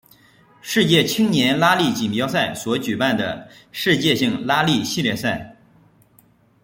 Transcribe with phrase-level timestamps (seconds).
[0.61, 5.55] 世界青年拉力锦标赛所举办的世界性拉力系列赛。